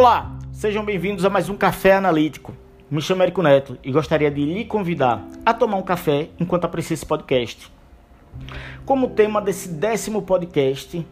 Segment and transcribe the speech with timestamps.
[0.00, 2.56] Olá, sejam bem-vindos a mais um Café Analítico.
[2.90, 6.94] Me chamo Érico Neto e gostaria de lhe convidar a tomar um café enquanto aprecia
[6.94, 7.70] esse podcast.
[8.86, 11.06] Como tema desse décimo podcast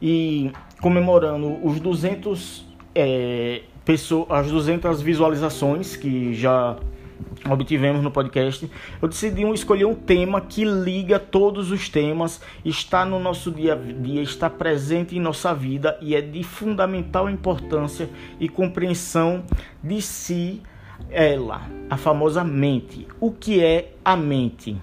[0.00, 0.50] e
[0.80, 2.64] comemorando os 200
[2.94, 6.78] é, pessoas, as 200 visualizações que já
[7.48, 8.70] obtivemos no podcast,
[9.00, 13.76] eu decidi escolher um tema que liga todos os temas, está no nosso dia a
[13.76, 19.44] dia, está presente em nossa vida e é de fundamental importância e compreensão
[19.82, 20.62] de si,
[21.10, 23.06] ela, a famosa mente.
[23.18, 24.76] O que é a mente?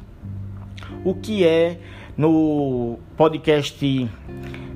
[1.03, 1.80] O que é
[2.17, 4.09] no podcast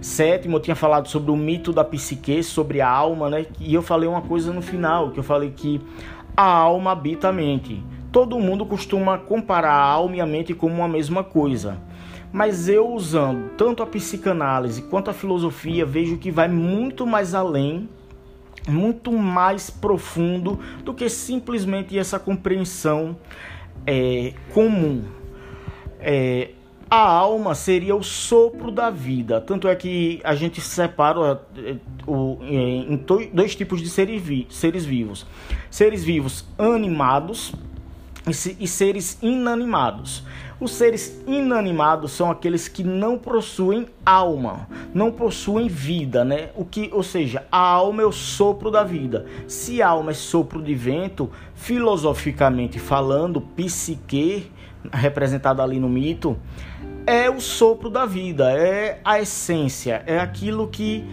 [0.02, 3.46] sétimo eu tinha falado sobre o mito da psique, sobre a alma, né?
[3.60, 5.80] E eu falei uma coisa no final, que eu falei que
[6.36, 7.84] a alma habita a mente.
[8.12, 11.78] Todo mundo costuma comparar a alma e a mente como uma mesma coisa.
[12.32, 17.90] Mas eu usando tanto a psicanálise quanto a filosofia, vejo que vai muito mais além,
[18.68, 23.18] muito mais profundo do que simplesmente essa compreensão
[23.86, 25.04] é, comum.
[26.00, 26.52] É,
[26.92, 29.40] a alma seria o sopro da vida.
[29.40, 32.98] Tanto é que a gente separa eh, em
[33.34, 35.26] dois tipos de seres vivos:
[35.70, 37.54] seres vivos animados
[38.60, 40.24] e seres inanimados.
[40.60, 46.50] Os seres inanimados são aqueles que não possuem alma, não possuem vida, né?
[46.56, 49.26] O que, ou seja, a alma é o sopro da vida.
[49.48, 54.52] Se a alma é sopro de vento, filosoficamente falando, psique,
[54.92, 56.38] representado ali no mito,
[57.06, 61.04] é o sopro da vida, é a essência, é aquilo que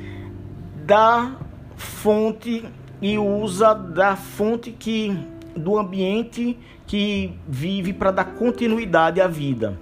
[0.85, 1.37] dá
[1.77, 2.65] fonte
[3.01, 5.17] e usa da fonte que
[5.55, 9.79] do ambiente que vive para dar continuidade à vida.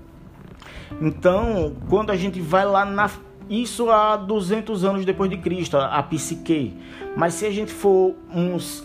[1.01, 3.09] Então, quando a gente vai lá na
[3.49, 6.75] isso há 200 anos depois de Cristo, a, psique.
[7.17, 8.85] Mas se a gente for uns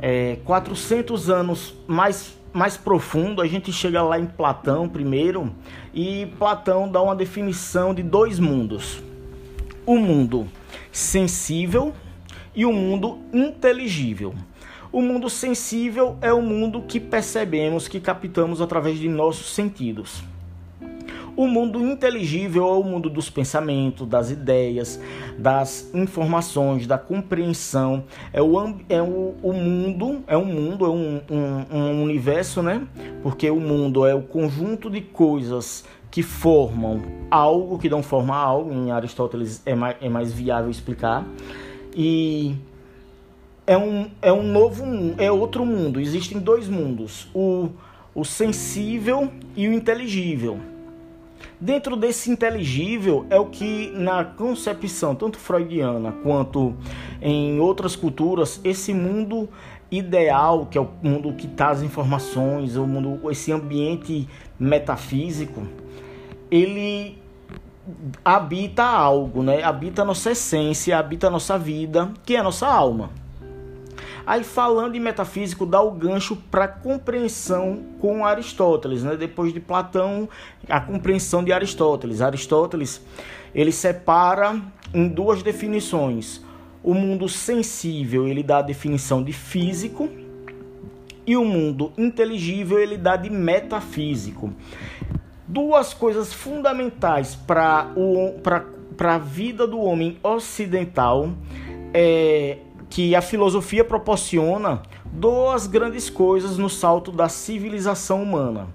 [0.00, 5.52] é, 400 anos mais mais profundo, a gente chega lá em Platão primeiro,
[5.94, 9.02] e Platão dá uma definição de dois mundos:
[9.86, 10.48] o mundo
[10.92, 11.92] sensível
[12.54, 14.34] e o mundo inteligível.
[14.92, 20.20] O mundo sensível é o mundo que percebemos, que captamos através de nossos sentidos.
[21.36, 25.00] O mundo inteligível é o mundo dos pensamentos, das ideias,
[25.38, 28.04] das informações, da compreensão.
[28.32, 28.58] É o,
[28.88, 32.86] é o, o mundo, é um mundo, é um, um, um universo, né?
[33.22, 38.38] Porque o mundo é o conjunto de coisas que formam algo, que dão forma a
[38.38, 38.72] algo.
[38.72, 41.24] Em Aristóteles é mais, é mais viável explicar.
[41.94, 42.56] E
[43.66, 44.84] é um, é um novo
[45.16, 46.00] é outro mundo.
[46.00, 47.68] Existem dois mundos: o,
[48.14, 50.58] o sensível e o inteligível.
[51.60, 56.74] Dentro desse inteligível é o que, na concepção tanto freudiana quanto
[57.20, 59.48] em outras culturas, esse mundo
[59.90, 65.62] ideal, que é o mundo que está as informações, o mundo, esse ambiente metafísico,
[66.50, 67.18] ele
[68.24, 69.62] habita algo, né?
[69.62, 73.10] Habita a nossa essência, habita a nossa vida, que é a nossa alma.
[74.26, 79.16] Aí falando em metafísico, dá o gancho para compreensão com Aristóteles, né?
[79.16, 80.28] Depois de Platão,
[80.68, 82.20] a compreensão de Aristóteles.
[82.20, 83.00] Aristóteles,
[83.54, 84.60] ele separa
[84.94, 86.42] em duas definições.
[86.82, 90.08] O mundo sensível, ele dá a definição de físico,
[91.26, 94.52] e o mundo inteligível, ele dá de metafísico.
[95.46, 97.92] Duas coisas fundamentais para
[98.98, 101.30] a vida do homem ocidental
[101.92, 102.58] é
[102.90, 108.66] que a filosofia proporciona duas grandes coisas no salto da civilização humana.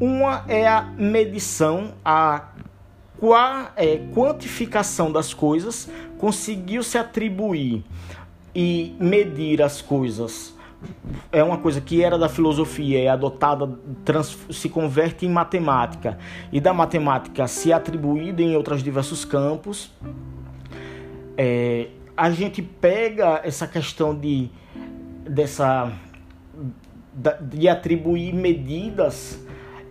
[0.00, 2.50] Uma é a medição, a
[3.76, 7.84] é, quantificação das coisas, conseguiu se atribuir
[8.54, 10.56] e medir as coisas.
[11.32, 13.68] É uma coisa que era da filosofia, é adotada,
[14.04, 16.16] trans, se converte em matemática,
[16.52, 19.90] e da matemática se atribuída em outros diversos campos.
[21.36, 21.88] É,
[22.18, 24.50] a gente pega essa questão de
[25.24, 25.92] dessa
[27.40, 29.38] de atribuir medidas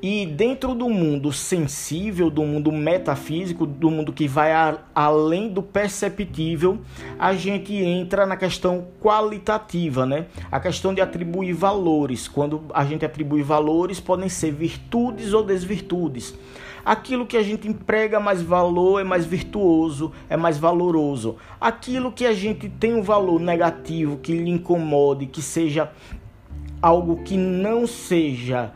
[0.02, 5.64] e dentro do mundo sensível, do mundo metafísico, do mundo que vai a, além do
[5.64, 6.80] perceptível,
[7.18, 10.28] a gente entra na questão qualitativa, né?
[10.52, 12.28] A questão de atribuir valores.
[12.28, 16.36] Quando a gente atribui valores, podem ser virtudes ou desvirtudes.
[16.88, 21.36] Aquilo que a gente emprega mais valor é mais virtuoso, é mais valoroso.
[21.60, 25.92] Aquilo que a gente tem um valor negativo, que lhe incomode, que seja
[26.82, 28.72] algo que não seja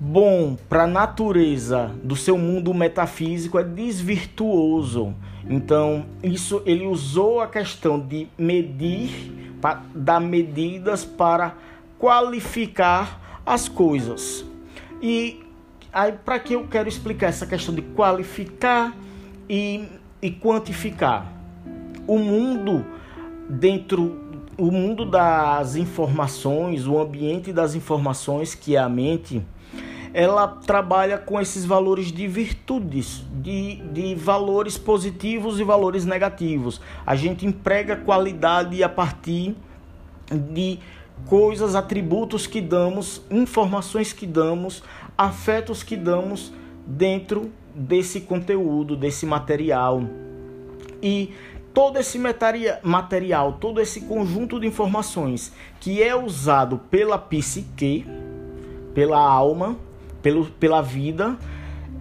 [0.00, 5.14] bom para a natureza do seu mundo metafísico é desvirtuoso.
[5.46, 11.54] Então, isso ele usou a questão de medir, para dar medidas para
[11.98, 14.42] qualificar as coisas.
[15.02, 15.43] E
[15.94, 18.94] aí para que eu quero explicar essa questão de qualificar
[19.48, 19.88] e,
[20.20, 21.32] e quantificar?
[22.06, 22.84] O mundo
[23.48, 24.24] dentro
[24.56, 29.42] o mundo das informações, o ambiente das informações, que é a mente,
[30.12, 36.80] ela trabalha com esses valores de virtudes, de, de valores positivos e valores negativos.
[37.04, 39.56] A gente emprega qualidade a partir
[40.52, 40.78] de
[41.26, 44.84] coisas, atributos que damos, informações que damos,
[45.16, 46.52] afetos que damos
[46.86, 50.02] dentro desse conteúdo, desse material.
[51.02, 51.32] E
[51.72, 52.18] todo esse
[52.82, 58.06] material, todo esse conjunto de informações que é usado pela psique,
[58.94, 59.76] pela alma,
[60.22, 61.36] pelo, pela vida,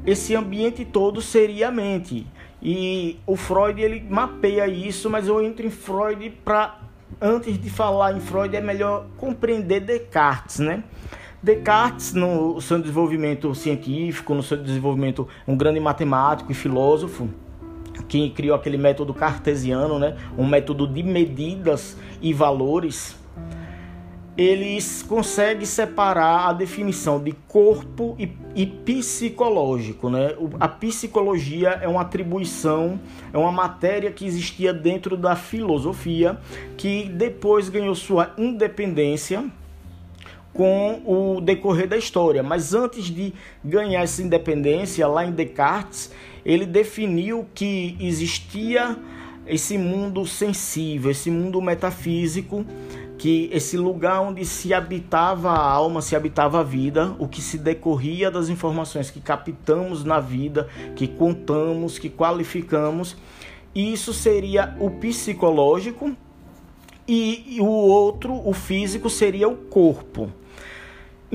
[0.05, 2.27] esse ambiente todo seria a mente.
[2.61, 6.79] E o Freud ele mapeia isso, mas eu entro em Freud para
[7.19, 10.83] antes de falar em Freud é melhor compreender Descartes, né?
[11.43, 17.29] Descartes, no seu desenvolvimento científico, no seu desenvolvimento, um grande matemático e filósofo,
[18.07, 20.15] que criou aquele método cartesiano, né?
[20.37, 23.21] um método de medidas e valores
[24.35, 30.09] eles conseguem separar a definição de corpo e, e, psicológico.
[30.09, 30.35] Né?
[30.59, 32.99] A psicologia é uma atribuição,
[33.31, 36.39] é uma matéria que existia dentro da filosofia,
[36.75, 39.45] que depois ganhou sua independência
[40.53, 42.43] com o decorrer da história.
[42.43, 43.33] Mas antes de
[43.63, 46.11] ganhar essa independência, lá em Descartes,
[46.45, 48.97] ele definiu que existia
[49.47, 52.65] esse mundo sensível, esse mundo metafísico
[53.17, 57.57] que esse lugar onde se habitava a alma, se habitava a vida, o que se
[57.57, 63.15] decorria das informações que captamos na vida, que contamos, que qualificamos,
[63.73, 66.13] isso seria o psicológico
[67.07, 70.29] e, o outro, o físico, seria o corpo.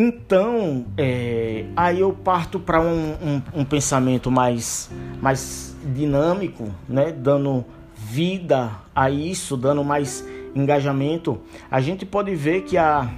[0.01, 4.89] Então, é, aí eu parto para um, um, um, pensamento mais,
[5.21, 7.11] mais dinâmico, né?
[7.11, 7.65] dando
[7.97, 10.25] vida a isso, dando mais
[10.55, 13.11] engajamento, a gente pode ver que a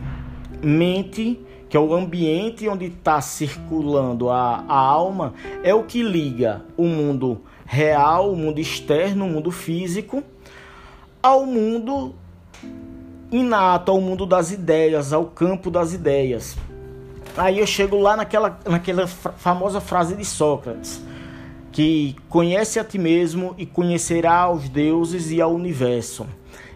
[0.63, 1.39] mente,
[1.69, 6.87] que é o ambiente onde está circulando a, a alma, é o que liga o
[6.87, 10.25] mundo real, o mundo externo, o mundo físico,
[11.23, 12.15] ao mundo
[13.31, 16.57] inato, ao mundo das ideias, ao campo das ideias.
[17.37, 21.03] Aí eu chego lá naquela, naquela famosa frase de Sócrates,
[21.73, 26.27] que conhece a ti mesmo e conhecerá aos deuses e ao universo.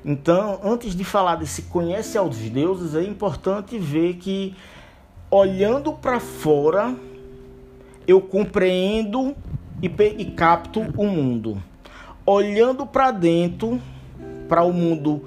[0.04, 4.54] Então, antes de falar desse conhece aos deuses, é importante ver que
[5.30, 6.94] olhando para fora,
[8.06, 9.34] eu compreendo
[9.82, 11.60] e, e capto o mundo.
[12.26, 13.80] Olhando para dentro,
[14.48, 15.26] para o mundo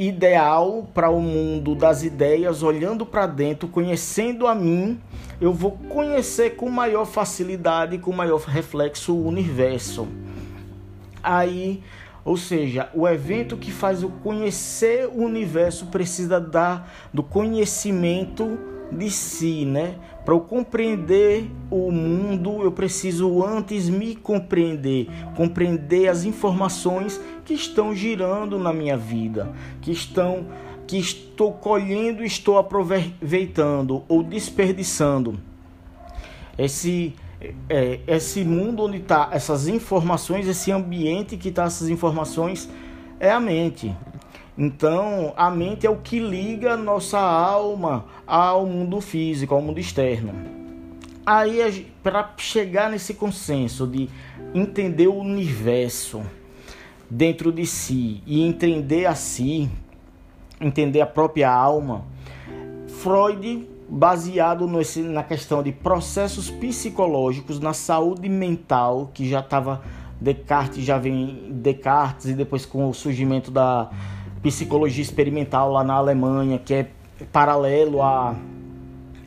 [0.00, 4.98] ideal, para o mundo das ideias, olhando para dentro, conhecendo a mim,
[5.40, 10.08] eu vou conhecer com maior facilidade, com maior reflexo o universo.
[11.22, 11.82] Aí
[12.24, 18.58] ou seja, o evento que faz eu conhecer o universo precisa da, do conhecimento
[18.92, 19.94] de si, né?
[20.24, 27.94] Para eu compreender o mundo, eu preciso antes me compreender, compreender as informações que estão
[27.94, 30.46] girando na minha vida, que estão
[30.86, 35.38] que estou colhendo, estou aproveitando ou desperdiçando.
[36.58, 37.14] Esse
[37.68, 42.68] é, esse mundo onde está essas informações, esse ambiente que está essas informações
[43.18, 43.94] é a mente.
[44.62, 50.34] Então, a mente é o que liga nossa alma ao mundo físico, ao mundo externo.
[51.24, 54.10] Aí, para chegar nesse consenso de
[54.54, 56.20] entender o universo
[57.08, 59.70] dentro de si e entender a si,
[60.60, 62.04] entender a própria alma,
[62.86, 69.80] Freud baseado nesse, na questão de processos psicológicos na saúde mental, que já estava
[70.20, 73.90] Descartes, já vem Descartes, e depois com o surgimento da
[74.42, 76.90] psicologia experimental lá na Alemanha, que é
[77.32, 78.34] paralelo à,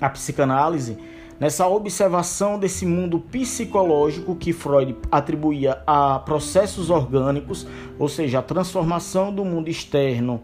[0.02, 0.98] à psicanálise,
[1.40, 7.68] nessa observação desse mundo psicológico que Freud atribuía a processos orgânicos,
[8.00, 10.42] ou seja, a transformação do mundo externo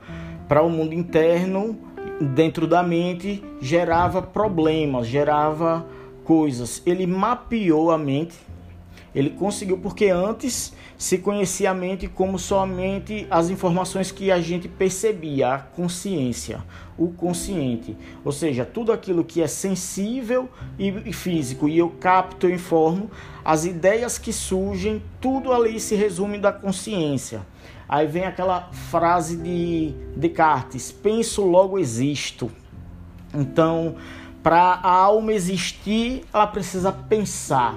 [0.48, 1.78] para o mundo interno
[2.20, 5.86] dentro da mente gerava problemas, gerava
[6.24, 6.82] coisas.
[6.86, 8.36] Ele mapeou a mente
[9.14, 14.68] Ele conseguiu porque antes se conhecia a mente como somente as informações que a gente
[14.68, 16.64] percebia, a consciência,
[16.98, 17.96] o consciente.
[18.24, 23.10] Ou seja, tudo aquilo que é sensível e físico e eu capto, eu informo,
[23.44, 27.42] as ideias que surgem, tudo ali se resume da consciência.
[27.88, 32.52] Aí vem aquela frase de Descartes: penso, logo existo.
[33.34, 33.96] Então,
[34.50, 37.76] para a alma existir, ela precisa pensar.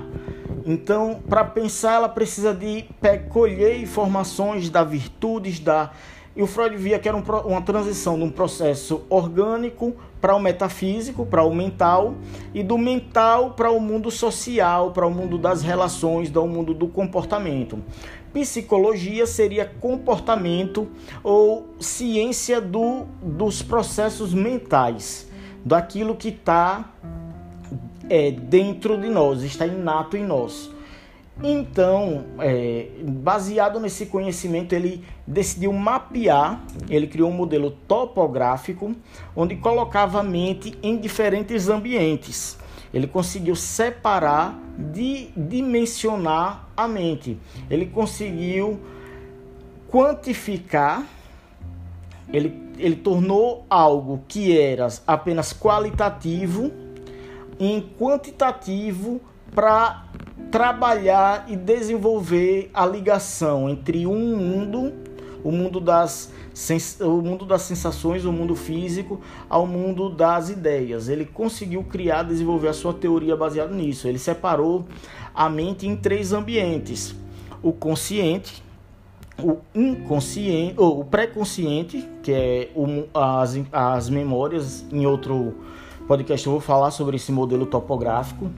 [0.64, 2.86] Então, para pensar, ela precisa de
[3.28, 5.90] colher informações da virtudes da
[6.34, 10.40] e o Freud via que era um, uma transição de um processo orgânico para o
[10.40, 12.14] metafísico, para o mental,
[12.54, 16.88] e do mental para o mundo social, para o mundo das relações, do mundo do
[16.88, 17.84] comportamento.
[18.32, 20.88] Psicologia seria comportamento
[21.22, 25.30] ou ciência do, dos processos mentais,
[25.64, 26.84] daquilo que está
[28.08, 30.70] é, dentro de nós, está inato em nós.
[31.42, 38.94] Então, é, baseado nesse conhecimento, ele decidiu mapear, ele criou um modelo topográfico,
[39.34, 42.58] onde colocava a mente em diferentes ambientes.
[42.92, 44.58] Ele conseguiu separar,
[44.92, 47.38] de dimensionar a mente.
[47.70, 48.78] Ele conseguiu
[49.90, 51.06] quantificar,
[52.32, 56.72] ele, ele tornou algo que era apenas qualitativo
[57.58, 59.20] em quantitativo
[59.54, 60.06] para
[60.50, 64.92] trabalhar e desenvolver a ligação entre um mundo,
[65.44, 66.32] o mundo das
[67.00, 71.08] o mundo das sensações, o mundo físico, ao mundo das ideias.
[71.08, 74.06] Ele conseguiu criar, desenvolver a sua teoria baseada nisso.
[74.06, 74.84] Ele separou
[75.34, 77.14] a mente em três ambientes:
[77.62, 78.62] o consciente,
[79.38, 84.84] o inconsciente, ou o pré-consciente, que é o, as, as memórias.
[84.92, 85.54] Em outro
[86.06, 88.50] podcast eu vou falar sobre esse modelo topográfico.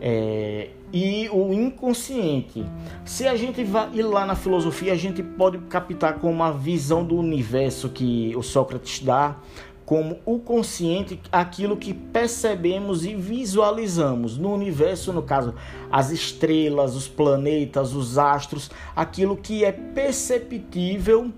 [0.00, 2.64] É, e o inconsciente.
[3.04, 7.04] Se a gente vai ir lá na filosofia, a gente pode captar com uma visão
[7.04, 9.36] do universo que o Sócrates dá,
[9.86, 15.54] como o consciente, aquilo que percebemos e visualizamos no universo, no caso,
[15.90, 21.30] as estrelas, os planetas, os astros, aquilo que é perceptível.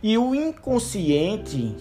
[0.00, 1.74] E o inconsciente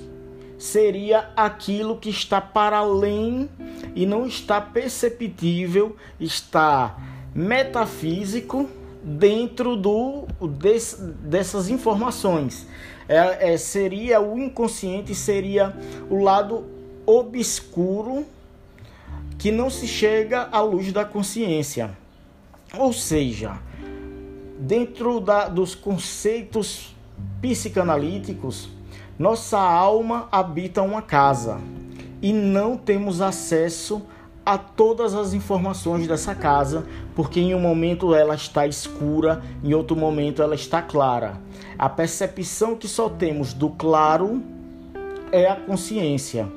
[0.57, 3.47] seria aquilo que está para além
[3.95, 6.97] e não está perceptível, está
[7.35, 8.67] metafísico
[9.03, 10.27] dentro do
[10.59, 12.67] des, dessas informações.
[13.11, 15.75] É, é, seria o inconsciente, seria
[16.09, 16.63] o lado
[17.05, 18.25] obscuro
[19.37, 21.91] que não se chega à luz da consciência.
[22.77, 23.59] Ou seja,
[24.57, 26.95] dentro da, dos conceitos
[27.41, 28.69] psicanalíticos,
[29.19, 31.59] nossa alma habita uma casa
[32.21, 34.20] e não temos acesso a
[34.57, 40.41] todas as informações dessa casa, porque em um momento ela está escura, em outro momento
[40.41, 41.39] ela está clara.
[41.77, 44.41] A percepção que só temos do claro
[45.31, 46.51] é a consciência.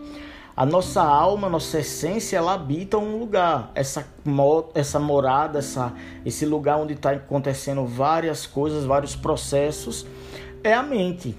[0.57, 4.07] A nossa alma, nossa essência, ela habita um lugar, essa,
[4.75, 5.93] essa morada, essa,
[6.25, 10.07] esse lugar onde está acontecendo várias coisas, vários processos,
[10.62, 11.37] é a mente.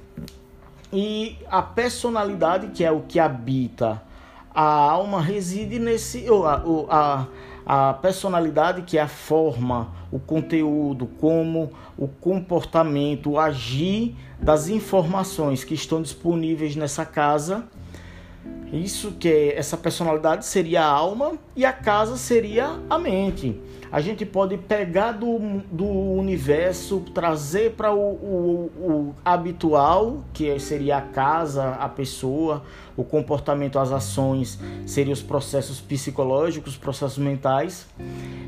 [0.91, 4.01] E a personalidade, que é o que habita
[4.55, 6.29] a alma, reside nesse.
[6.29, 13.39] Ou a, a, a personalidade, que é a forma, o conteúdo, como o comportamento, o
[13.39, 17.67] agir das informações que estão disponíveis nessa casa.
[18.71, 23.61] Isso que é, essa personalidade seria a alma e a casa seria a mente
[23.95, 25.39] a gente pode pegar do,
[25.71, 32.61] do universo, trazer para o, o, o, habitual, que seria a casa, a pessoa,
[32.97, 37.87] o comportamento, as ações, seriam os processos psicológicos, processos mentais,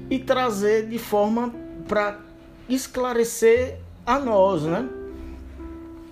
[0.10, 1.54] e trazer de forma
[1.88, 2.20] para
[2.68, 4.86] esclarecer a nós, né?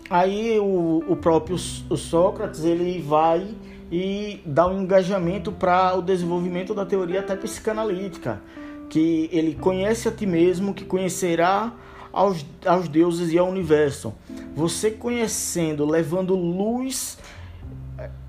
[0.09, 1.57] Aí o, o próprio
[1.89, 3.53] o Sócrates ele vai
[3.91, 8.41] e dá um engajamento para o desenvolvimento da teoria até psicanalítica
[8.89, 11.73] que ele conhece a ti mesmo, que conhecerá
[12.11, 14.13] aos, aos deuses e ao universo.
[14.55, 17.17] Você conhecendo, levando luz,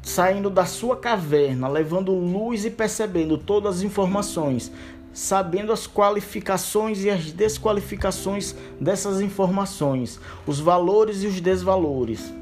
[0.03, 4.73] saindo da sua caverna, levando luz e percebendo todas as informações,
[5.13, 12.33] sabendo as qualificações e as desqualificações dessas informações, os valores e os desvalores.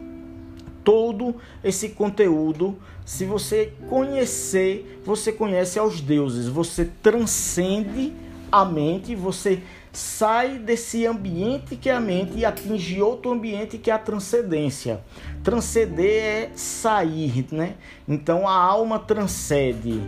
[0.85, 8.15] Todo esse conteúdo se você conhecer, você conhece aos deuses, você transcende
[8.51, 9.63] a mente, você
[9.93, 15.01] sai desse ambiente que é a mente e atinge outro ambiente que é a transcendência.
[15.43, 17.75] Transcender é sair, né?
[18.09, 20.01] Então a alma transcende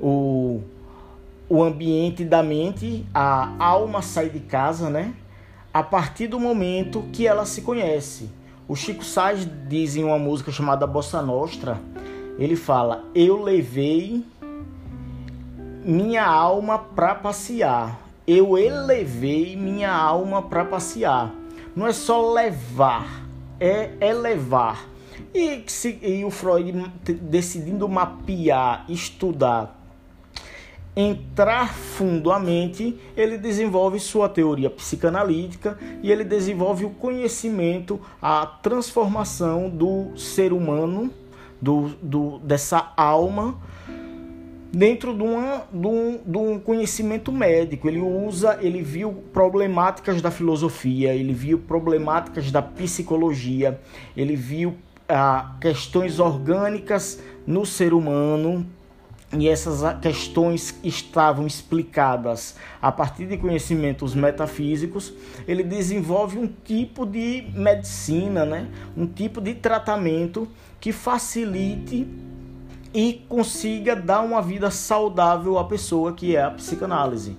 [0.00, 0.60] o
[1.46, 5.14] o ambiente da mente, a alma sai de casa, né?
[5.72, 8.30] A partir do momento que ela se conhece.
[8.66, 11.78] O Chico Sainz diz em uma música chamada Bossa Nostra,
[12.38, 14.24] ele fala: "Eu levei
[15.84, 18.00] minha alma para passear.
[18.26, 21.34] Eu elevei minha alma para passear.
[21.76, 23.26] Não é só levar,
[23.60, 24.86] é elevar.
[25.34, 25.62] E,
[26.00, 26.72] e o Freud
[27.20, 29.78] decidindo mapear, estudar,
[30.96, 38.46] entrar fundo à mente, ele desenvolve sua teoria psicanalítica e ele desenvolve o conhecimento, a
[38.46, 41.10] transformação do ser humano,
[41.60, 43.58] do, do dessa alma
[44.74, 47.88] dentro de, uma, de, um, de um conhecimento médico.
[47.88, 53.80] Ele usa, ele viu problemáticas da filosofia, ele viu problemáticas da psicologia,
[54.16, 54.76] ele viu
[55.08, 58.66] ah, questões orgânicas no ser humano
[59.38, 65.12] e essas questões estavam explicadas a partir de conhecimentos metafísicos,
[65.46, 68.68] ele desenvolve um tipo de medicina, né?
[68.96, 70.48] um tipo de tratamento
[70.80, 72.06] que facilite
[72.92, 77.36] e consiga dar uma vida saudável à pessoa que é a psicanálise.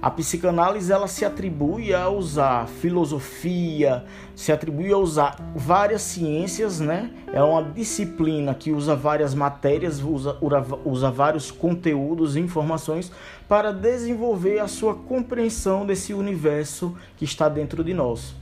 [0.00, 7.10] A psicanálise ela se atribui a usar filosofia, se atribui a usar várias ciências, né?
[7.32, 10.38] É uma disciplina que usa várias matérias, usa,
[10.84, 13.10] usa vários conteúdos e informações
[13.48, 18.36] para desenvolver a sua compreensão desse universo que está dentro de nós.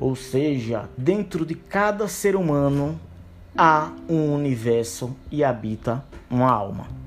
[0.00, 2.98] Ou seja, dentro de cada ser humano
[3.54, 7.05] há um universo e habita uma alma.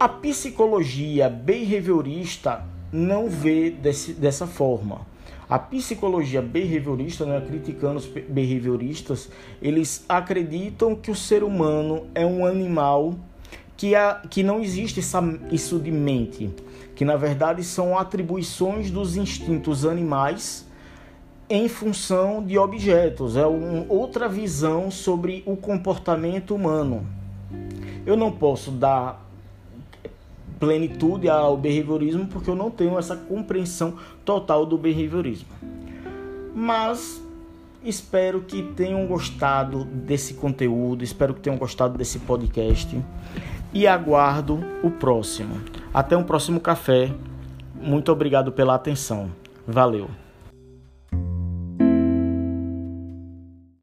[0.00, 5.02] A psicologia behaviorista não vê desse, dessa forma.
[5.46, 9.28] A psicologia behaviorista, né, criticando os behavioristas,
[9.60, 13.14] eles acreditam que o ser humano é um animal
[13.76, 16.48] que, a, que não existe essa, isso de mente,
[16.96, 20.66] que na verdade são atribuições dos instintos animais
[21.46, 27.06] em função de objetos, é uma outra visão sobre o comportamento humano.
[28.06, 29.29] Eu não posso dar
[30.60, 35.48] plenitude ao behaviorismo porque eu não tenho essa compreensão total do behaviorismo.
[36.54, 37.20] Mas
[37.82, 43.02] espero que tenham gostado desse conteúdo, espero que tenham gostado desse podcast
[43.72, 45.60] e aguardo o próximo.
[45.92, 47.12] Até um próximo café.
[47.74, 49.30] Muito obrigado pela atenção.
[49.66, 50.10] Valeu.